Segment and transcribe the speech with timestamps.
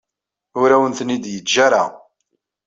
[0.61, 1.83] Ur awen-ten-id-yeǧǧa ara.